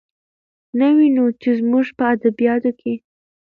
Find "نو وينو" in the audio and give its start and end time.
0.77-1.25